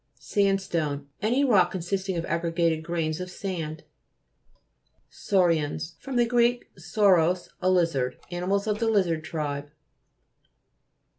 SANDSTONE 0.17 1.09
Any 1.21 1.45
rock 1.45 1.69
consisting 1.69 2.17
of 2.17 2.25
aggregated 2.25 2.83
grains 2.83 3.19
of 3.19 3.29
sand. 3.29 3.83
SAU'RIANS 5.11 5.95
fr. 5.99 6.13
gr. 6.23 6.53
sauros, 6.75 7.49
a 7.61 7.69
lizard. 7.69 8.17
Animals 8.31 8.65
of 8.65 8.79
the 8.79 8.87
lizard 8.87 9.23
tribe. 9.23 9.69